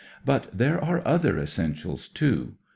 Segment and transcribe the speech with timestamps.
[0.25, 2.55] But there are other essentials, too.